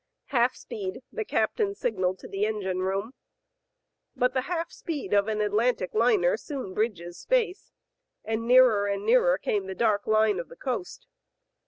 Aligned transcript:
"Half 0.29 0.55
speed'* 0.55 1.03
the 1.11 1.23
captain 1.23 1.75
signaled 1.75 2.17
to 2.21 2.27
the 2.27 2.43
engine 2.43 2.79
room. 2.79 3.13
But 4.15 4.33
the 4.33 4.41
half 4.41 4.71
speed 4.71 5.13
of 5.13 5.27
an 5.27 5.41
Atlantic 5.41 5.93
liner 5.93 6.37
soon 6.37 6.73
bridges 6.73 7.19
space, 7.19 7.71
and 8.25 8.47
nearer 8.47 8.87
and 8.87 9.05
nearer 9.05 9.37
came 9.37 9.67
the 9.67 9.75
dark 9.75 10.07
line 10.07 10.39
of 10.39 10.49
the 10.49 10.55
coast. 10.55 11.05